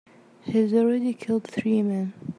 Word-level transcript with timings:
He's 0.41 0.73
already 0.73 1.13
killed 1.13 1.43
three 1.43 1.83
men. 1.83 2.13